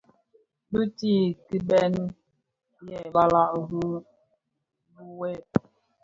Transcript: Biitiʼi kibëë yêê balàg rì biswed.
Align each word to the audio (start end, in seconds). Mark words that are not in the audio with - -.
Biitiʼi 0.71 1.27
kibëë 1.45 1.85
yêê 2.87 3.01
balàg 3.13 3.49
rì 3.55 3.63
biswed. 4.95 5.43